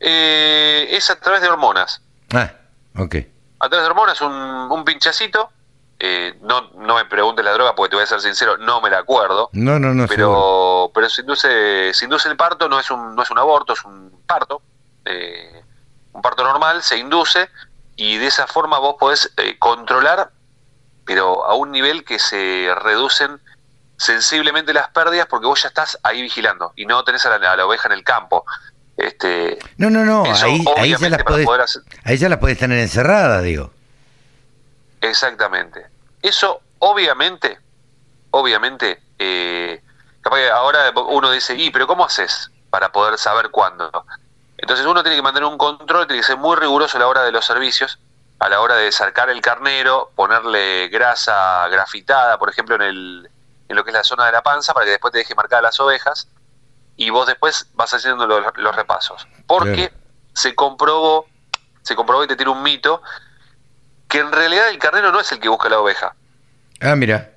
Eh, 0.00 0.88
es 0.90 1.10
a 1.10 1.18
través 1.20 1.42
de 1.42 1.48
hormonas. 1.48 2.02
Ah, 2.32 2.52
ok. 2.96 3.16
A 3.60 3.68
través 3.68 3.84
de 3.84 3.90
hormonas, 3.90 4.20
un, 4.20 4.32
un 4.32 4.84
pinchacito, 4.84 5.50
eh, 5.98 6.38
no, 6.42 6.70
no 6.72 6.96
me 6.96 7.04
preguntes 7.06 7.44
la 7.44 7.52
droga 7.52 7.74
porque 7.74 7.90
te 7.90 7.96
voy 7.96 8.02
a 8.02 8.06
ser 8.06 8.20
sincero, 8.20 8.56
no 8.58 8.80
me 8.80 8.90
la 8.90 8.98
acuerdo. 8.98 9.48
No, 9.52 9.78
no, 9.78 9.94
no. 9.94 10.06
Pero, 10.06 10.90
pero 10.94 11.08
se 11.08 11.22
induce, 11.22 11.94
se 11.94 12.04
induce 12.04 12.28
el 12.28 12.36
parto, 12.36 12.68
no 12.68 12.80
es 12.80 12.90
un, 12.90 13.14
no 13.14 13.22
es 13.22 13.30
un 13.30 13.38
aborto, 13.38 13.72
es 13.72 13.84
un 13.84 14.22
parto. 14.26 14.60
Eh, 15.04 15.62
un 16.12 16.22
parto 16.22 16.44
normal, 16.44 16.82
se 16.82 16.96
induce 16.98 17.48
y 17.96 18.18
de 18.18 18.26
esa 18.26 18.46
forma 18.46 18.78
vos 18.78 18.96
podés 18.98 19.32
eh, 19.36 19.58
controlar, 19.58 20.30
pero 21.04 21.44
a 21.44 21.54
un 21.54 21.70
nivel 21.70 22.04
que 22.04 22.18
se 22.18 22.68
reducen 22.76 23.40
sensiblemente 23.96 24.72
las 24.72 24.88
pérdidas 24.88 25.26
porque 25.26 25.46
vos 25.46 25.62
ya 25.62 25.68
estás 25.68 25.98
ahí 26.02 26.22
vigilando 26.22 26.72
y 26.76 26.86
no 26.86 27.04
tenés 27.04 27.24
a 27.26 27.38
la, 27.38 27.66
oveja 27.66 27.88
en 27.88 27.92
el 27.92 28.04
campo. 28.04 28.44
Este, 28.96 29.58
no, 29.76 29.90
no, 29.90 30.04
no, 30.04 30.24
ahí, 30.24 30.64
ahí, 30.76 30.96
ya 30.96 31.08
las 31.08 31.22
podés, 31.24 31.48
ahí 32.04 32.16
ya 32.16 32.28
las 32.28 32.38
podés 32.38 32.58
tener 32.58 32.78
encerradas, 32.78 33.42
digo. 33.42 33.70
Exactamente. 35.00 35.86
Eso 36.22 36.60
obviamente, 36.78 37.58
obviamente, 38.30 39.02
eh, 39.18 39.82
ahora 40.52 40.92
uno 40.94 41.30
dice, 41.30 41.54
y, 41.54 41.70
pero 41.70 41.86
¿cómo 41.86 42.04
haces 42.04 42.50
para 42.70 42.92
poder 42.92 43.18
saber 43.18 43.50
cuándo? 43.50 43.90
Entonces 44.56 44.86
uno 44.86 45.02
tiene 45.02 45.16
que 45.16 45.22
mantener 45.22 45.48
un 45.48 45.58
control, 45.58 46.06
tiene 46.06 46.20
que 46.20 46.26
ser 46.26 46.36
muy 46.36 46.56
riguroso 46.56 46.96
a 46.96 47.00
la 47.00 47.08
hora 47.08 47.22
de 47.22 47.32
los 47.32 47.44
servicios, 47.44 47.98
a 48.38 48.48
la 48.48 48.60
hora 48.60 48.76
de 48.76 48.92
sacar 48.92 49.30
el 49.30 49.40
carnero, 49.40 50.10
ponerle 50.14 50.88
grasa 50.88 51.66
grafitada, 51.68 52.38
por 52.38 52.50
ejemplo, 52.50 52.74
en, 52.76 52.82
el, 52.82 53.30
en 53.68 53.76
lo 53.76 53.84
que 53.84 53.90
es 53.90 53.94
la 53.94 54.04
zona 54.04 54.26
de 54.26 54.32
la 54.32 54.42
panza, 54.42 54.72
para 54.74 54.84
que 54.84 54.92
después 54.92 55.12
te 55.12 55.18
deje 55.18 55.34
marcar 55.34 55.62
las 55.62 55.78
ovejas, 55.80 56.28
y 56.96 57.10
vos 57.10 57.26
después 57.26 57.68
vas 57.74 57.92
haciendo 57.92 58.26
los, 58.26 58.76
repasos. 58.76 59.26
Porque 59.46 59.92
se 60.32 60.54
comprobó, 60.54 61.26
se 61.82 61.96
comprobó 61.96 62.24
y 62.24 62.28
te 62.28 62.36
tiene 62.36 62.52
un 62.52 62.62
mito, 62.62 63.02
que 64.08 64.18
en 64.18 64.30
realidad 64.30 64.68
el 64.68 64.78
carnero 64.78 65.10
no 65.10 65.20
es 65.20 65.32
el 65.32 65.40
que 65.40 65.48
busca 65.48 65.68
la 65.68 65.80
oveja. 65.80 66.14
Ah, 66.80 66.94
mira. 66.94 67.30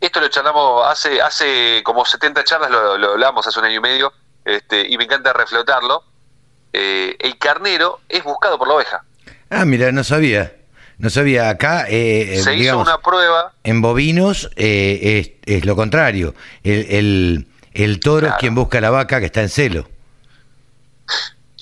Esto 0.00 0.20
lo 0.20 0.28
charlamos 0.28 0.86
hace, 0.86 1.20
hace 1.22 1.82
como 1.84 2.04
70 2.04 2.44
charlas, 2.44 2.70
lo, 2.70 2.98
lo 2.98 3.12
hablamos 3.12 3.46
hace 3.46 3.58
un 3.58 3.64
año 3.64 3.76
y 3.76 3.80
medio, 3.80 4.12
este, 4.44 4.86
y 4.88 4.98
me 4.98 5.04
encanta 5.04 5.32
reflotarlo. 5.32 6.04
Eh, 6.76 7.16
el 7.20 7.38
carnero 7.38 8.00
es 8.08 8.24
buscado 8.24 8.58
por 8.58 8.66
la 8.66 8.74
oveja. 8.74 9.04
Ah, 9.48 9.64
mira, 9.64 9.92
no 9.92 10.02
sabía. 10.02 10.52
No 10.98 11.08
sabía. 11.08 11.48
Acá, 11.48 11.86
eh, 11.88 12.34
eh, 12.34 12.42
Se 12.42 12.54
hizo 12.56 12.78
una 12.80 12.98
prueba, 12.98 13.52
en 13.62 13.80
bovinos 13.80 14.50
eh, 14.56 15.36
es, 15.44 15.56
es 15.58 15.64
lo 15.66 15.76
contrario. 15.76 16.34
El, 16.64 16.86
el, 16.90 17.46
el 17.74 18.00
toro 18.00 18.26
es 18.26 18.34
quien 18.34 18.54
busca 18.56 18.78
a 18.78 18.80
la 18.80 18.90
vaca 18.90 19.20
que 19.20 19.26
está 19.26 19.40
en 19.40 19.48
celo. 19.50 19.88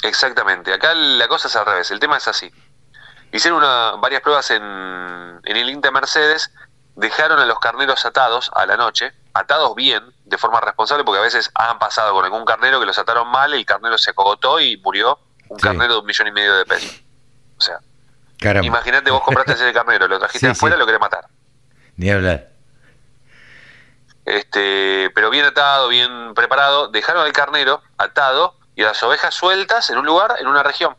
exactamente. 0.03 0.73
Acá 0.73 0.95
la 0.95 1.29
cosa 1.29 1.49
es 1.49 1.57
al 1.57 1.67
revés, 1.67 1.91
el 1.91 2.01
tema 2.01 2.17
es 2.17 2.29
así. 2.29 2.51
Hicieron 3.33 3.59
una- 3.59 3.93
varias 4.01 4.21
pruebas 4.23 4.51
en, 4.51 4.63
en 4.63 5.57
el 5.57 5.69
INTA 5.71 5.91
Mercedes, 5.91 6.51
dejaron 6.97 7.39
a 7.39 7.47
los 7.47 7.59
carneros 7.59 8.05
atados 8.05 8.51
a 8.55 8.67
la 8.67 8.77
noche, 8.77 9.13
atados 9.35 9.75
bien, 9.75 10.03
de 10.33 10.39
forma 10.39 10.61
responsable, 10.61 11.05
porque 11.05 11.19
a 11.21 11.23
veces 11.23 11.51
han 11.55 11.79
pasado 11.79 12.13
con 12.15 12.25
algún 12.25 12.45
carnero 12.45 12.81
que 12.81 12.87
los 12.87 12.99
ataron 12.99 13.29
mal, 13.29 13.53
el 13.55 13.65
carnero 13.67 13.97
se 13.99 14.11
acogotó 14.11 14.59
y 14.59 14.79
murió 14.79 15.19
un 15.49 15.59
Sí. 15.61 15.65
carnero 15.67 15.93
de 15.95 16.01
un 16.01 16.07
millón 16.07 16.27
y 16.29 16.33
medio 16.33 16.55
de 16.57 16.65
pesos. 16.65 17.03
O 17.59 17.61
sea, 17.61 17.79
imagínate 18.63 19.11
vos 19.11 19.23
compraste 19.23 19.53
ese 19.53 19.73
carnero, 19.73 20.09
lo 20.09 20.19
trajiste 20.19 20.47
Sí, 20.47 20.51
afuera, 20.51 20.77
sí. 20.77 20.81
lo 20.81 20.87
querés 20.87 21.01
matar. 21.01 21.27
Ni 21.97 22.11
hablar. 22.11 22.49
este 24.25 25.11
pero 25.15 25.31
bien 25.31 25.45
atado, 25.45 25.89
bien 25.89 26.33
preparado, 26.35 26.89
dejaron 26.89 27.25
al 27.25 27.33
carnero 27.33 27.83
atado 27.99 28.57
y 28.75 28.83
a 28.83 28.87
las 28.87 29.03
ovejas 29.03 29.35
sueltas 29.35 29.91
en 29.91 29.99
un 29.99 30.07
lugar, 30.07 30.37
en 30.41 30.47
una 30.47 30.63
región. 30.63 30.97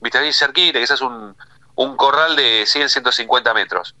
Viste 0.00 0.18
ahí 0.18 0.32
cerquita, 0.32 0.78
quizás 0.78 1.00
un, 1.00 1.34
un 1.76 1.96
corral 1.96 2.36
de 2.36 2.64
100, 2.66 2.90
150 2.90 3.54
metros. 3.54 3.94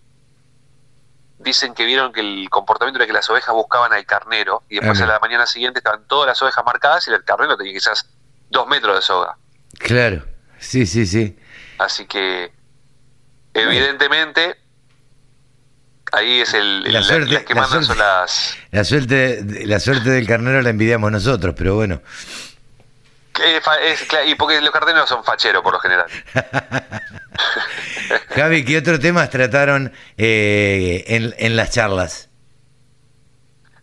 Dicen 1.44 1.74
que 1.74 1.84
vieron 1.84 2.12
que 2.12 2.20
el 2.20 2.48
comportamiento 2.50 2.98
era 2.98 3.06
que 3.06 3.12
las 3.12 3.28
ovejas 3.28 3.54
buscaban 3.54 3.92
al 3.92 4.04
carnero 4.06 4.62
y 4.68 4.76
después 4.76 5.00
Ah, 5.00 5.04
a 5.04 5.06
la 5.06 5.18
mañana 5.20 5.46
siguiente 5.46 5.78
estaban 5.80 6.06
todas 6.08 6.26
las 6.26 6.40
ovejas 6.42 6.64
marcadas 6.64 7.06
y 7.06 7.10
el 7.12 7.22
carnero 7.22 7.56
tenía 7.56 7.72
quizás 7.74 8.08
dos 8.50 8.66
metros 8.66 8.96
de 8.96 9.02
soga. 9.02 9.36
Claro. 9.78 10.24
Sí, 10.58 10.86
sí, 10.86 11.04
sí. 11.06 11.38
Así 11.78 12.06
que, 12.06 12.50
evidentemente, 13.52 14.56
ahí 16.12 16.40
es 16.40 16.54
el, 16.54 16.90
La 16.92 17.02
suerte- 17.02 17.32
las 17.34 17.44
que 17.44 17.54
la 17.54 17.60
mandan 17.62 17.84
suerte. 17.84 17.86
son 17.86 17.98
las, 17.98 18.56
La 18.70 18.84
suerte, 18.84 19.66
la 19.66 19.80
suerte 19.80 20.10
del 20.10 20.26
carnero 20.26 20.62
la 20.62 20.70
envidiamos 20.70 21.10
nosotros, 21.12 21.54
pero 21.56 21.74
bueno. 21.74 22.00
Es 23.44 24.08
cla- 24.08 24.26
y 24.26 24.34
porque 24.34 24.60
los 24.60 24.70
carneros 24.70 25.08
son 25.08 25.24
facheros 25.24 25.62
por 25.62 25.72
lo 25.72 25.80
general. 25.80 26.06
Javi, 28.34 28.64
¿qué 28.64 28.78
otros 28.78 29.00
temas 29.00 29.30
trataron 29.30 29.92
eh, 30.16 31.04
en, 31.08 31.34
en 31.38 31.56
las 31.56 31.70
charlas? 31.70 32.28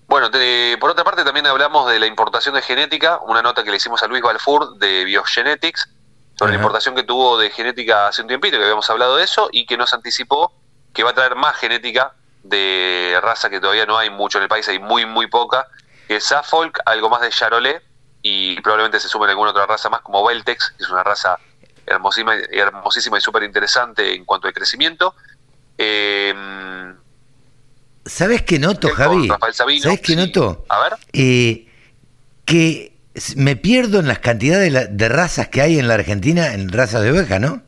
Bueno, 0.07 0.29
te- 0.29 0.77
por 0.79 0.91
otra 0.91 1.03
parte 1.03 1.23
también 1.23 1.47
hablamos 1.47 1.89
de 1.89 1.99
la 1.99 2.05
importación 2.05 2.55
de 2.55 2.61
genética, 2.61 3.19
una 3.19 3.41
nota 3.41 3.63
que 3.63 3.71
le 3.71 3.77
hicimos 3.77 4.03
a 4.03 4.07
Luis 4.07 4.21
Balfour 4.21 4.77
de 4.77 5.05
Biogenetics, 5.05 5.89
sobre 6.37 6.53
la 6.53 6.57
importación 6.57 6.95
que 6.95 7.03
tuvo 7.03 7.37
de 7.37 7.49
genética 7.51 8.07
hace 8.07 8.21
un 8.23 8.27
tiempito, 8.27 8.57
que 8.57 8.63
habíamos 8.63 8.89
hablado 8.89 9.17
de 9.17 9.23
eso, 9.23 9.49
y 9.51 9.65
que 9.65 9.77
nos 9.77 9.93
anticipó 9.93 10.53
que 10.93 11.03
va 11.03 11.11
a 11.11 11.13
traer 11.13 11.35
más 11.35 11.55
genética 11.55 12.13
de 12.43 13.17
raza 13.21 13.49
que 13.49 13.59
todavía 13.59 13.85
no 13.85 13.97
hay 13.97 14.09
mucho 14.09 14.37
en 14.39 14.43
el 14.43 14.49
país, 14.49 14.67
hay 14.67 14.79
muy, 14.79 15.05
muy 15.05 15.27
poca, 15.27 15.67
que 16.07 16.17
es 16.17 16.23
Suffolk, 16.23 16.79
algo 16.85 17.09
más 17.09 17.21
de 17.21 17.29
Charolais, 17.29 17.81
y 18.21 18.59
probablemente 18.61 18.99
se 18.99 19.07
sumen 19.09 19.29
alguna 19.29 19.51
otra 19.51 19.65
raza 19.65 19.89
más 19.89 20.01
como 20.01 20.25
Beltex, 20.25 20.73
que 20.77 20.83
es 20.83 20.89
una 20.89 21.03
raza 21.03 21.37
hermosísima, 21.85 22.35
hermosísima 22.51 23.17
y 23.17 23.21
súper 23.21 23.43
interesante 23.43 24.13
en 24.13 24.25
cuanto 24.25 24.47
al 24.47 24.53
crecimiento. 24.53 25.15
Eh, 25.77 26.33
¿Sabes 28.05 28.41
qué 28.43 28.59
noto, 28.59 28.89
Javi? 28.89 29.29
Sabino, 29.53 29.83
¿Sabes 29.83 29.99
qué 30.01 30.13
sí. 30.13 30.15
noto? 30.15 30.65
A 30.69 30.79
ver. 30.81 30.93
Eh, 31.13 31.67
que 32.45 32.93
me 33.35 33.55
pierdo 33.55 33.99
en 33.99 34.07
las 34.07 34.19
cantidades 34.19 34.63
de, 34.65 34.71
la- 34.71 34.85
de 34.85 35.09
razas 35.09 35.49
que 35.49 35.61
hay 35.61 35.77
en 35.79 35.87
la 35.87 35.95
Argentina, 35.95 36.53
en 36.53 36.69
razas 36.69 37.01
de 37.03 37.11
oveja, 37.11 37.39
¿no? 37.39 37.61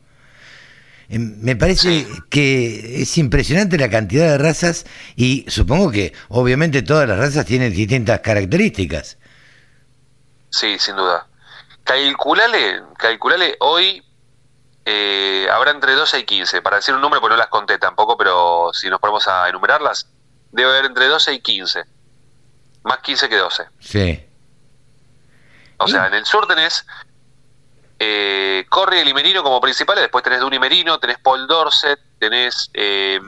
Eh, 1.08 1.18
Me 1.18 1.54
parece 1.54 1.88
Sí. 2.04 2.06
que 2.30 3.02
es 3.02 3.18
impresionante 3.18 3.78
la 3.78 3.90
cantidad 3.90 4.30
de 4.30 4.38
razas 4.38 4.86
y 5.16 5.44
supongo 5.48 5.90
que 5.90 6.12
obviamente 6.28 6.82
todas 6.82 7.08
las 7.08 7.18
razas 7.18 7.44
tienen 7.46 7.72
distintas 7.72 8.20
características. 8.20 9.18
Sí, 10.54 10.78
sin 10.78 10.94
duda. 10.94 11.26
Calculale, 11.82 12.84
calculale 12.96 13.56
hoy 13.58 14.04
eh, 14.84 15.48
habrá 15.52 15.72
entre 15.72 15.94
12 15.94 16.20
y 16.20 16.24
15, 16.24 16.62
para 16.62 16.76
decir 16.76 16.94
un 16.94 17.00
número, 17.00 17.20
pues 17.20 17.32
no 17.32 17.36
las 17.36 17.48
conté 17.48 17.76
tampoco, 17.78 18.16
pero 18.16 18.70
si 18.72 18.88
nos 18.88 19.00
ponemos 19.00 19.26
a 19.26 19.48
enumerarlas, 19.48 20.08
debe 20.52 20.70
haber 20.70 20.84
entre 20.84 21.08
12 21.08 21.32
y 21.32 21.40
15. 21.40 21.82
Más 22.84 22.98
15 22.98 23.28
que 23.28 23.36
12. 23.36 23.64
Sí. 23.80 24.24
O 25.78 25.88
sea, 25.88 26.06
en 26.06 26.14
el 26.14 26.24
sur 26.24 26.46
tenés 26.46 26.86
eh, 27.98 28.64
Corriel 28.68 29.08
y 29.08 29.14
Merino 29.14 29.42
como 29.42 29.60
principales, 29.60 30.02
después 30.02 30.22
tenés 30.22 30.38
Duni 30.38 30.60
Merino, 30.60 31.00
tenés 31.00 31.18
Paul 31.18 31.48
Dorset, 31.48 31.98
tenés... 32.20 32.70
eh, 32.74 33.20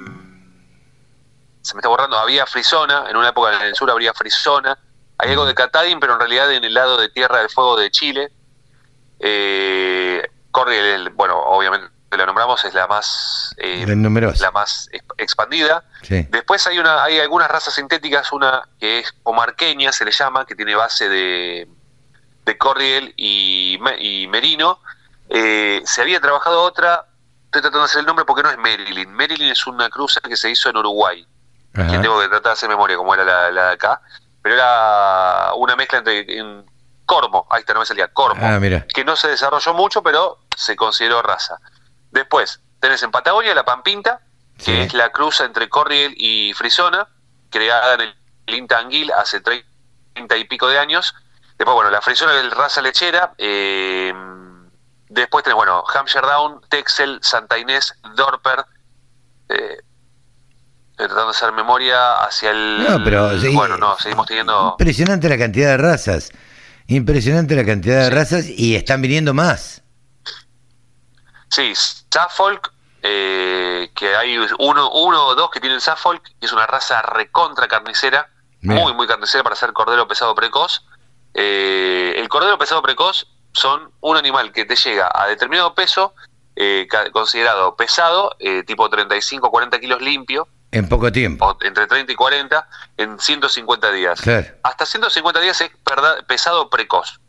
se 1.61 1.75
me 1.75 1.81
está 1.81 1.89
borrando, 1.89 2.17
había 2.17 2.47
Frisona, 2.47 3.11
en 3.11 3.17
una 3.17 3.31
época 3.31 3.53
en 3.57 3.63
el 3.63 3.75
sur 3.75 3.91
habría 3.91 4.15
Frisona, 4.15 4.79
hay 5.19 5.31
algo 5.31 5.45
de 5.47 5.55
Catadin, 5.55 5.99
pero 6.01 6.15
en 6.15 6.21
realidad 6.21 6.53
en 6.53 6.65
el 6.65 6.75
lado 6.75 6.97
de 6.99 7.09
Tierra 7.09 7.39
del 7.39 7.51
Fuego 7.51 7.77
de 7.77 7.91
Chile. 7.91 8.31
Eh, 9.21 10.29
el- 10.69 11.11
bueno, 11.11 11.39
obviamente 11.39 11.89
la 12.11 12.25
nombramos, 12.25 12.65
es 12.65 12.73
la 12.73 12.87
más... 12.87 13.55
eh, 13.59 13.83
la 14.41 14.51
más 14.51 14.89
exp- 14.93 15.15
expandida. 15.19 15.85
Sí. 16.03 16.27
Después 16.31 16.67
hay 16.67 16.79
una, 16.79 17.03
hay 17.05 17.21
algunas 17.21 17.51
razas 17.51 17.75
sintéticas, 17.75 18.33
una 18.33 18.67
que 18.81 19.01
es 19.01 19.13
pomarqueña, 19.23 19.93
se 19.93 20.05
le 20.07 20.13
llama, 20.13 20.47
que 20.47 20.55
tiene 20.55 20.75
base 20.75 21.09
de, 21.11 21.69
de 22.47 22.59
Corriel 22.59 23.13
y, 23.17 23.79
Me- 23.83 24.03
y 24.03 24.27
Merino. 24.29 24.81
Eh, 25.29 25.83
se 25.85 26.01
había 26.01 26.21
trabajado 26.21 26.63
otra, 26.63 27.05
estoy 27.47 27.61
tratando 27.61 27.81
de 27.81 27.85
hacer 27.87 28.01
el 28.01 28.07
nombre 28.07 28.25
porque 28.25 28.43
no 28.43 28.51
es 28.51 28.57
Marilyn. 28.57 29.13
Marilyn 29.13 29.51
es 29.51 29.67
una 29.67 29.91
cruza 29.91 30.21
que 30.23 30.37
se 30.39 30.49
hizo 30.51 30.71
en 30.71 30.77
Uruguay, 30.79 31.27
que 31.75 31.99
tengo 31.99 32.19
que 32.21 32.29
tratar 32.29 32.45
de 32.45 32.53
hacer 32.53 32.69
memoria 32.71 32.97
como 32.97 33.13
era 33.13 33.25
la, 33.25 33.51
la 33.51 33.67
de 33.67 33.73
acá, 33.75 34.01
pero 34.47 34.55
era 34.55 35.55
una 35.57 35.75
mezcla 35.75 35.99
entre 35.99 36.39
en 36.39 36.65
Cormo, 37.05 37.49
ahí 37.51 37.61
está, 37.63 37.75
no 37.75 37.81
me 37.81 37.87
salía, 37.87 38.07
Cormo, 38.13 38.47
Ah, 38.47 38.61
mira. 38.61 38.87
que 38.87 39.05
no 39.05 39.17
se 39.17 39.27
desarrolló 39.27 39.75
mucho, 39.75 40.05
pero 40.05 40.39
se 40.57 40.77
consideró 40.77 41.21
raza. 41.21 41.59
Después, 42.13 42.61
tenés 42.79 43.03
en 43.03 43.11
Patagonia 43.11 43.57
la 43.57 43.65
Pampinta, 43.65 44.21
que 44.57 44.63
Sí. 44.65 44.79
es 44.83 44.95
la 44.95 45.11
cruza 45.11 45.45
entre 45.45 45.69
Corriel 45.69 46.15
y 46.17 46.53
Frisona, 46.55 47.09
creada 47.51 47.95
en 47.95 48.15
el 48.47 48.55
Inta 48.55 48.79
Anguil 48.79 49.11
hace 49.13 49.41
30 49.41 50.37
y 50.37 50.45
pico 50.45 50.69
de 50.69 50.79
años. 50.79 51.13
Después, 51.59 51.75
bueno, 51.75 51.91
la 51.91 52.01
Frisona 52.01 52.39
es 52.39 52.49
raza 52.53 52.81
lechera. 52.83 53.33
eh, 53.39 54.15
después 55.09 55.43
tenés, 55.43 55.57
bueno, 55.57 55.83
Hampshire 55.93 56.25
Down, 56.25 56.61
Texel, 56.69 57.19
Santa 57.21 57.59
Inés, 57.59 57.95
Dorper. 58.15 58.65
eh, 59.49 59.79
tratando 60.97 61.25
de 61.27 61.31
hacer 61.31 61.53
memoria 61.53 62.15
hacia 62.25 62.51
el... 62.51 62.85
No, 62.89 63.05
pero 63.05 63.31
bueno, 63.53 63.77
no, 63.77 63.97
seguimos 63.99 64.27
teniendo... 64.27 64.77
Impresionante 64.79 65.29
la 65.29 65.39
cantidad 65.39 65.69
de 65.71 65.77
razas. 65.77 66.31
Impresionante 66.87 67.55
la 67.55 67.65
cantidad 67.65 67.99
de 68.05 68.09
Sí. 68.09 68.15
razas 68.15 68.47
y 68.49 68.75
están 68.77 69.03
viniendo 69.03 69.35
más. 69.35 69.83
Sí, 71.49 71.73
Suffolk, 71.75 72.73
eh, 73.03 73.91
que 73.95 74.17
hay 74.17 74.37
uno, 74.59 74.91
uno 74.91 75.27
o 75.27 75.35
dos 75.35 75.51
que 75.51 75.61
tienen 75.61 75.81
Suffolk, 75.81 76.23
que 76.41 76.47
es 76.47 76.53
una 76.53 76.67
raza 76.67 77.03
recontra 77.03 77.69
carnicera, 77.69 78.31
muy, 78.63 78.93
muy 78.95 79.07
carnicera 79.07 79.45
para 79.45 79.55
ser 79.55 79.73
cordero 79.73 80.09
pesado 80.09 80.35
precoz. 80.35 80.85
Eh, 81.35 82.15
el 82.17 82.29
cordero 82.29 82.59
pesado 82.59 82.83
precoz 82.83 83.29
son 83.53 83.93
un 84.01 84.17
animal 84.17 84.51
que 84.53 84.65
te 84.65 84.75
llega 84.75 85.11
a 85.15 85.27
determinado 85.29 85.75
peso, 85.75 86.15
eh, 86.57 86.89
considerado 87.13 87.77
pesado, 87.77 88.37
tipo 88.67 88.89
35 88.89 89.51
40 89.51 89.79
kilos 89.79 90.01
limpio, 90.01 90.49
En 90.73 90.89
poco 90.89 91.11
tiempo. 91.13 91.47
o 91.47 91.57
entre 91.63 91.87
30 91.87 92.13
y 92.13 92.15
40, 92.15 92.69
en 92.97 93.19
150 93.19 93.93
días. 93.93 94.21
Claro. 94.21 94.47
Hasta 94.63 94.85
150 94.85 95.41
días 95.41 95.61
es 95.61 95.71
pesado 96.27 96.69
precoz. 96.69 97.21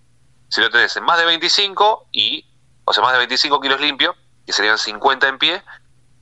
Si 0.50 0.62
lo 0.62 0.70
tenés 0.70 0.96
en 0.98 1.03
más 1.03 1.17
de 1.20 1.25
25 1.25 2.08
y, 2.12 2.46
o 2.86 2.94
sea, 2.94 3.03
más 3.03 3.12
de 3.13 3.20
25 3.20 3.60
kilos 3.60 3.79
limpio, 3.79 4.15
que 4.46 4.53
serían 4.53 4.77
50 4.77 5.27
en 5.27 5.38
pie, 5.38 5.63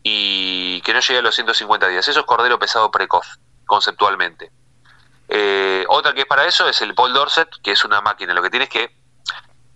y 0.08 0.82
que 0.82 0.94
no 0.94 1.00
llegue 1.00 1.18
a 1.18 1.22
los 1.24 1.34
150 1.34 1.88
días. 1.88 2.08
Eso 2.08 2.20
es 2.20 2.26
cordero 2.28 2.60
pesado 2.60 2.92
precoz, 2.92 3.40
conceptualmente. 3.66 4.52
Eh, 5.28 5.84
otra 5.90 6.14
que 6.14 6.22
es 6.22 6.26
para 6.28 6.46
eso 6.46 6.70
es 6.70 6.80
el 6.82 6.94
Paul 6.94 7.14
Dorset, 7.14 7.50
que 7.64 7.72
es 7.72 7.84
una 7.84 8.02
máquina. 8.02 8.34
Lo 8.34 8.44
que 8.44 8.52
tienes 8.52 8.70
que 8.70 8.96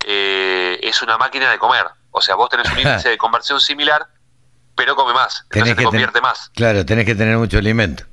eh, 0.06 0.80
es 0.84 1.02
una 1.02 1.18
máquina 1.18 1.50
de 1.50 1.58
comer. 1.58 1.88
O 2.12 2.22
sea, 2.22 2.36
vos 2.36 2.50
tenés 2.50 2.72
un 2.72 2.80
índice 2.80 3.10
de 3.10 3.18
conversión 3.18 3.60
similar, 3.60 4.08
pero 4.76 4.96
come 4.96 5.09
más. 5.20 5.46
Tenés 5.50 5.70
Entonces 5.70 5.76
te 5.76 5.80
que 5.82 5.84
convierte 5.86 6.14
ten- 6.14 6.22
más. 6.24 6.52
Claro, 6.56 6.86
tenés 6.86 7.06
que 7.06 7.16
tener 7.16 7.38
mucho 7.38 7.58
alimento. 7.58 8.04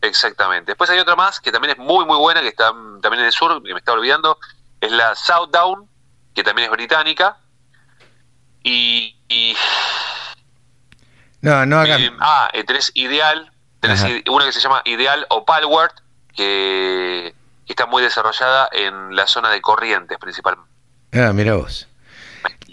Exactamente. 0.00 0.72
Después 0.72 0.90
hay 0.90 0.98
otra 0.98 1.16
más 1.16 1.40
que 1.40 1.50
también 1.50 1.72
es 1.72 1.78
muy 1.78 2.04
muy 2.04 2.18
buena, 2.18 2.40
que 2.42 2.48
está 2.48 2.66
también 3.00 3.20
en 3.20 3.24
el 3.26 3.32
sur, 3.32 3.62
que 3.62 3.72
me 3.72 3.78
está 3.78 3.92
olvidando, 3.92 4.38
es 4.80 4.92
la 4.92 5.14
Southdown, 5.14 5.88
que 6.34 6.42
también 6.42 6.66
es 6.66 6.72
británica. 6.72 7.38
Y, 8.62 9.16
y, 9.28 9.56
No, 11.40 11.64
no 11.66 11.80
hagan. 11.80 12.00
eh, 12.00 12.12
ah, 12.20 12.48
eh, 12.52 12.64
tenés 12.64 12.90
Ideal, 12.94 13.50
tenés 13.80 14.02
Ajá. 14.02 14.12
una 14.30 14.44
que 14.46 14.52
se 14.52 14.60
llama 14.60 14.82
Ideal 14.84 15.26
o 15.30 15.44
Palworth, 15.44 16.00
que 16.34 17.34
y 17.66 17.72
está 17.72 17.86
muy 17.86 18.02
desarrollada 18.02 18.68
en 18.72 19.16
la 19.16 19.26
zona 19.26 19.48
de 19.50 19.62
Corrientes 19.62 20.18
principalmente. 20.18 20.70
Ah, 21.14 21.32
mira 21.32 21.54
vos. 21.54 21.88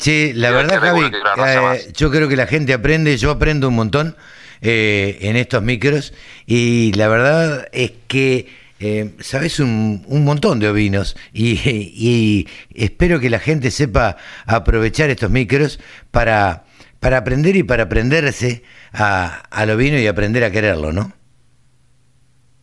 Sí, 0.01 0.33
la 0.33 0.49
verdad, 0.49 0.79
Javi, 0.81 1.11
eh, 1.45 1.93
yo 1.95 2.09
creo 2.09 2.27
que 2.27 2.35
la 2.35 2.47
gente 2.47 2.73
aprende, 2.73 3.15
yo 3.17 3.29
aprendo 3.29 3.67
un 3.67 3.75
montón 3.75 4.17
eh, 4.59 5.19
en 5.21 5.35
estos 5.35 5.61
micros 5.61 6.11
y 6.47 6.91
la 6.93 7.07
verdad 7.07 7.67
es 7.71 7.91
que 8.07 8.51
eh, 8.79 9.15
sabes 9.19 9.59
un, 9.59 10.03
un, 10.07 10.25
montón 10.25 10.59
de 10.59 10.69
ovinos 10.69 11.15
y, 11.33 11.51
y, 11.63 12.49
espero 12.73 13.19
que 13.19 13.29
la 13.29 13.37
gente 13.37 13.69
sepa 13.69 14.17
aprovechar 14.47 15.11
estos 15.11 15.29
micros 15.29 15.79
para, 16.09 16.63
para 16.99 17.17
aprender 17.17 17.55
y 17.55 17.61
para 17.61 17.83
aprenderse 17.83 18.63
a, 18.93 19.43
al 19.51 19.69
ovino 19.69 19.99
y 19.99 20.07
aprender 20.07 20.43
a 20.43 20.49
quererlo, 20.49 20.91
¿no? 20.91 21.13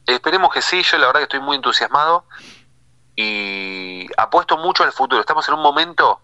Esperemos 0.09 0.52
que 0.52 0.61
sí, 0.61 0.83
yo 0.83 0.99
la 0.99 1.07
verdad 1.07 1.21
que 1.21 1.37
estoy 1.37 1.40
muy 1.40 1.54
entusiasmado 1.54 2.25
y 3.14 4.09
apuesto 4.16 4.57
mucho 4.57 4.83
al 4.83 4.90
futuro. 4.90 5.21
Estamos 5.21 5.47
en 5.47 5.54
un 5.54 5.62
momento 5.62 6.21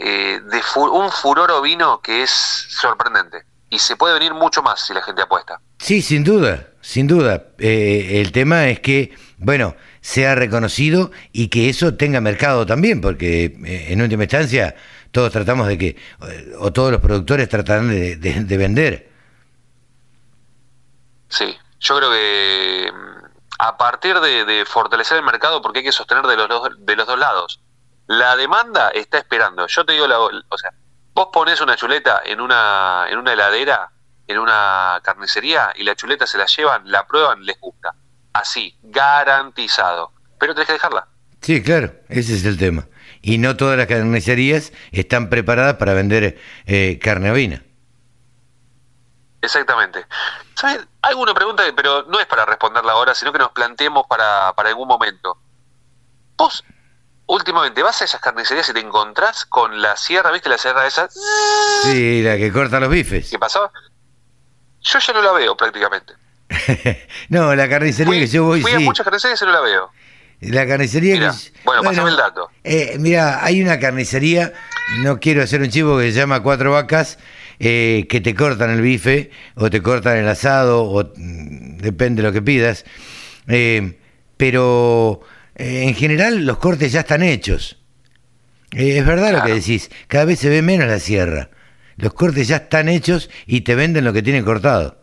eh, 0.00 0.40
de 0.42 0.62
un 0.80 1.10
furor 1.10 1.50
ovino 1.50 2.00
que 2.00 2.22
es 2.22 2.30
sorprendente 2.30 3.44
y 3.68 3.78
se 3.78 3.96
puede 3.96 4.14
venir 4.14 4.34
mucho 4.34 4.62
más 4.62 4.80
si 4.80 4.94
la 4.94 5.02
gente 5.02 5.22
apuesta. 5.22 5.60
Sí, 5.78 6.02
sin 6.02 6.24
duda, 6.24 6.68
sin 6.80 7.06
duda. 7.06 7.44
Eh, 7.58 8.20
el 8.20 8.32
tema 8.32 8.68
es 8.68 8.80
que, 8.80 9.14
bueno, 9.38 9.76
sea 10.00 10.34
reconocido 10.34 11.10
y 11.32 11.48
que 11.48 11.68
eso 11.68 11.94
tenga 11.94 12.20
mercado 12.20 12.66
también, 12.66 13.00
porque 13.00 13.44
eh, 13.64 13.86
en 13.90 14.00
última 14.00 14.24
instancia 14.24 14.74
todos 15.10 15.30
tratamos 15.30 15.68
de 15.68 15.78
que, 15.78 15.96
o 16.58 16.72
todos 16.72 16.90
los 16.92 17.00
productores 17.00 17.48
tratarán 17.48 17.90
de, 17.90 18.16
de 18.16 18.56
vender. 18.56 19.10
Sí, 21.28 21.56
yo 21.78 21.96
creo 21.96 22.10
que 22.10 22.92
mm, 22.92 23.20
a 23.58 23.76
partir 23.76 24.18
de, 24.20 24.64
fortalecer 24.66 25.18
el 25.18 25.24
mercado, 25.24 25.62
porque 25.62 25.78
hay 25.78 25.84
que 25.84 25.92
sostener 25.92 26.26
de 26.26 26.36
los, 26.36 26.48
dos, 26.48 26.70
de 26.78 26.96
los 26.96 27.06
dos 27.06 27.18
lados, 27.18 27.60
la 28.10 28.34
demanda 28.34 28.88
está 28.88 29.18
esperando. 29.18 29.68
Yo 29.68 29.86
te 29.86 29.92
digo, 29.92 30.08
la, 30.08 30.18
o 30.18 30.58
sea, 30.58 30.72
vos 31.14 31.28
pones 31.32 31.60
una 31.60 31.76
chuleta 31.76 32.22
en 32.24 32.40
una, 32.40 33.06
en 33.08 33.18
una 33.18 33.32
heladera, 33.32 33.88
en 34.26 34.40
una 34.40 35.00
carnicería, 35.04 35.72
y 35.76 35.84
la 35.84 35.94
chuleta 35.94 36.26
se 36.26 36.36
la 36.36 36.46
llevan, 36.46 36.90
la 36.90 37.06
prueban, 37.06 37.44
les 37.46 37.60
gusta. 37.60 37.94
Así, 38.32 38.76
garantizado. 38.82 40.10
Pero 40.40 40.54
tenés 40.54 40.66
que 40.66 40.72
dejarla. 40.72 41.06
Sí, 41.40 41.62
claro, 41.62 41.92
ese 42.08 42.34
es 42.34 42.44
el 42.44 42.58
tema. 42.58 42.88
Y 43.22 43.38
no 43.38 43.56
todas 43.56 43.78
las 43.78 43.86
carnicerías 43.86 44.72
están 44.90 45.30
preparadas 45.30 45.76
para 45.76 45.94
vender 45.94 46.36
eh, 46.66 46.98
carne 47.00 47.30
ovina. 47.30 47.62
Exactamente. 49.40 50.04
¿Sabes? 50.54 50.84
Alguna 51.02 51.32
pregunta, 51.32 51.62
pero 51.76 52.02
no 52.08 52.18
es 52.18 52.26
para 52.26 52.44
responderla 52.44 52.90
ahora, 52.90 53.14
sino 53.14 53.32
que 53.32 53.38
nos 53.38 53.52
planteemos 53.52 54.04
para, 54.08 54.52
para 54.54 54.70
algún 54.70 54.88
momento. 54.88 55.38
Vos, 56.36 56.64
últimamente, 57.30 57.82
vas 57.82 58.02
a 58.02 58.04
esas 58.04 58.20
carnicerías 58.20 58.68
y 58.68 58.72
te 58.72 58.80
encontrás 58.80 59.44
con 59.44 59.80
la 59.80 59.96
sierra, 59.96 60.32
¿viste 60.32 60.48
la 60.48 60.58
sierra 60.58 60.86
esa? 60.86 61.08
Sí, 61.82 62.22
la 62.22 62.36
que 62.36 62.52
corta 62.52 62.80
los 62.80 62.90
bifes. 62.90 63.30
¿Qué 63.30 63.38
pasó? 63.38 63.70
Yo 64.82 64.98
ya 64.98 65.12
no 65.12 65.22
la 65.22 65.32
veo 65.32 65.56
prácticamente. 65.56 66.14
no, 67.28 67.54
la 67.54 67.68
carnicería 67.68 68.12
que 68.12 68.26
yo 68.26 68.44
voy. 68.44 68.62
Fui 68.62 68.72
a 68.72 68.80
muchas 68.80 69.04
carnicerías 69.04 69.40
y 69.40 69.44
no 69.44 69.52
la 69.52 69.60
veo. 69.60 69.90
La 70.40 70.66
carnicería 70.66 71.14
que. 71.14 71.26
Bueno, 71.26 71.40
bueno 71.64 71.82
pasame 71.84 72.10
el 72.10 72.16
dato. 72.16 72.50
Eh, 72.64 72.96
mira, 72.98 73.44
hay 73.44 73.62
una 73.62 73.78
carnicería, 73.78 74.52
no 74.98 75.20
quiero 75.20 75.42
hacer 75.42 75.60
un 75.60 75.68
chivo 75.68 75.98
que 75.98 76.10
se 76.10 76.18
llama 76.18 76.42
Cuatro 76.42 76.72
Vacas 76.72 77.18
eh, 77.60 78.06
que 78.08 78.20
te 78.22 78.34
cortan 78.34 78.70
el 78.70 78.80
bife 78.80 79.30
o 79.54 79.68
te 79.68 79.82
cortan 79.82 80.16
el 80.16 80.26
asado, 80.26 80.84
o 80.84 81.04
mm, 81.14 81.76
depende 81.76 82.22
de 82.22 82.28
lo 82.28 82.32
que 82.32 82.42
pidas. 82.42 82.84
Eh, 83.46 83.98
pero 84.38 85.20
eh, 85.60 85.82
en 85.82 85.94
general 85.94 86.46
los 86.46 86.56
cortes 86.56 86.90
ya 86.90 87.00
están 87.00 87.22
hechos. 87.22 87.76
es 88.72 89.04
verdad 89.04 89.32
lo 89.32 89.42
que 89.42 89.54
decís, 89.54 89.90
cada 90.08 90.24
vez 90.24 90.38
se 90.38 90.48
ve 90.48 90.62
menos 90.62 90.88
la 90.88 90.98
sierra. 90.98 91.50
Los 91.96 92.14
cortes 92.14 92.48
ya 92.48 92.56
están 92.56 92.88
hechos 92.88 93.28
y 93.46 93.60
te 93.60 93.74
venden 93.74 94.04
lo 94.04 94.14
que 94.14 94.22
tienen 94.22 94.42
cortado. 94.42 94.96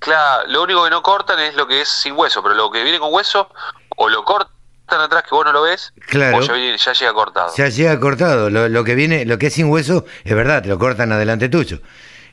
Claro, 0.00 0.46
lo 0.48 0.62
único 0.64 0.84
que 0.84 0.90
no 0.90 1.02
cortan 1.02 1.40
es 1.40 1.54
lo 1.54 1.66
que 1.66 1.80
es 1.80 1.88
sin 1.88 2.12
hueso, 2.12 2.42
pero 2.42 2.54
lo 2.54 2.70
que 2.70 2.82
viene 2.82 2.98
con 2.98 3.10
hueso 3.12 3.48
o 3.96 4.10
lo 4.10 4.22
cortan 4.22 4.52
tan 4.86 5.00
atrás 5.00 5.22
que 5.22 5.30
vos 5.34 5.46
no 5.46 5.52
lo 5.52 5.62
ves, 5.62 5.94
claro. 6.06 6.42
ya, 6.42 6.92
llega 6.92 7.14
cortado. 7.14 7.54
Ya 7.56 7.68
llega 7.70 7.98
cortado. 7.98 8.50
Lo, 8.50 8.84
que 8.84 8.94
viene, 8.94 9.24
lo 9.24 9.38
que 9.38 9.46
es 9.46 9.54
sin 9.54 9.70
hueso, 9.70 10.04
es 10.24 10.34
verdad, 10.34 10.62
te 10.62 10.68
lo 10.68 10.78
cortan 10.78 11.10
adelante 11.10 11.48
tuyo. 11.48 11.80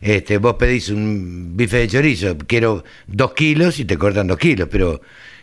Este, 0.02 0.38
vos 0.38 0.56
pedís 0.56 0.90
un 0.90 1.56
bife 1.56 1.78
de 1.78 1.88
chorizo, 1.88 2.36
quiero 2.46 2.84
dos 3.08 3.34
kilos 3.34 3.80
y 3.80 3.86
te 3.86 3.98
cortan 3.98 4.28
dos 4.28 4.38
kilos, 4.38 4.68
pero 4.70 5.00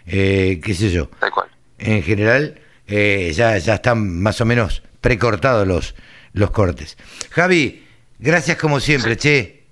eh, 0.09 0.61
qué 0.63 0.75
sé 0.75 0.91
yo. 0.91 1.09
Tal 1.21 1.31
cual. 1.31 1.49
En 1.79 2.03
general, 2.03 2.61
eh, 2.87 3.33
ya, 3.35 3.57
ya 3.59 3.75
están 3.75 4.21
más 4.21 4.41
o 4.41 4.45
menos 4.45 4.83
precortados 5.01 5.67
los, 5.67 5.95
los 6.33 6.51
cortes. 6.51 6.97
Javi, 7.31 7.87
gracias 8.19 8.57
como 8.57 8.81
siempre, 8.81 9.17
che. 9.17 9.67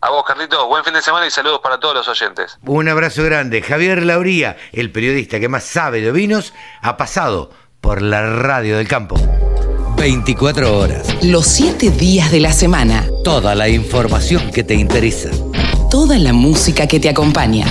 A 0.00 0.10
vos, 0.10 0.24
Carlito, 0.26 0.66
buen 0.68 0.84
fin 0.84 0.94
de 0.94 1.02
semana 1.02 1.26
y 1.26 1.30
saludos 1.30 1.60
para 1.60 1.78
todos 1.78 1.94
los 1.94 2.08
oyentes. 2.08 2.56
Un 2.64 2.88
abrazo 2.88 3.24
grande. 3.24 3.62
Javier 3.62 4.04
Lauría, 4.04 4.56
el 4.72 4.92
periodista 4.92 5.40
que 5.40 5.48
más 5.48 5.64
sabe 5.64 6.00
de 6.00 6.12
vinos, 6.12 6.54
ha 6.82 6.96
pasado 6.96 7.50
por 7.80 8.00
la 8.00 8.22
radio 8.22 8.76
del 8.76 8.86
campo. 8.86 9.16
24 9.96 10.78
horas. 10.78 11.24
Los 11.24 11.46
7 11.46 11.90
días 11.90 12.30
de 12.30 12.38
la 12.38 12.52
semana. 12.52 13.04
Toda 13.24 13.56
la 13.56 13.68
información 13.68 14.52
que 14.52 14.62
te 14.62 14.74
interesa. 14.74 15.30
Toda 15.90 16.16
la 16.18 16.32
música 16.32 16.86
que 16.86 17.00
te 17.00 17.08
acompaña. 17.08 17.66